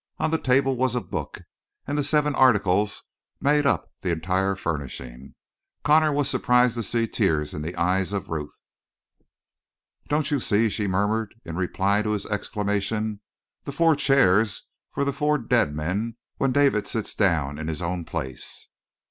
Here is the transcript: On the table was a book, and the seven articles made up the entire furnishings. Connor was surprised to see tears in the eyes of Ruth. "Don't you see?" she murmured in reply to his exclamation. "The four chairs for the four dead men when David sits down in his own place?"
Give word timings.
On 0.17 0.31
the 0.31 0.39
table 0.39 0.75
was 0.75 0.95
a 0.95 0.99
book, 0.99 1.43
and 1.85 1.95
the 1.95 2.03
seven 2.03 2.33
articles 2.33 3.03
made 3.39 3.67
up 3.67 3.91
the 4.01 4.09
entire 4.09 4.55
furnishings. 4.55 5.35
Connor 5.83 6.11
was 6.11 6.27
surprised 6.27 6.73
to 6.73 6.81
see 6.81 7.07
tears 7.07 7.53
in 7.53 7.61
the 7.61 7.75
eyes 7.75 8.11
of 8.11 8.27
Ruth. 8.27 8.57
"Don't 10.07 10.31
you 10.31 10.39
see?" 10.39 10.69
she 10.69 10.87
murmured 10.87 11.35
in 11.45 11.55
reply 11.55 12.01
to 12.01 12.13
his 12.13 12.25
exclamation. 12.25 13.19
"The 13.65 13.71
four 13.73 13.95
chairs 13.95 14.63
for 14.91 15.05
the 15.05 15.13
four 15.13 15.37
dead 15.37 15.75
men 15.75 16.17
when 16.37 16.51
David 16.51 16.87
sits 16.87 17.13
down 17.13 17.59
in 17.59 17.67
his 17.67 17.83
own 17.83 18.03
place?" 18.03 18.69